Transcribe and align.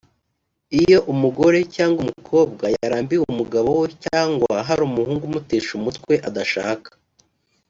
Iyo 0.81 0.97
umugore 1.13 1.59
cyangwa 1.75 1.99
umukobwa 2.05 2.65
yarambiwe 2.77 3.23
umugabo 3.33 3.69
we 3.81 3.87
cyangwa 4.05 4.53
hari 4.67 4.81
umuhungu 4.87 5.23
umutesha 5.25 5.71
umutwe 5.79 6.13
adashaka 6.29 6.89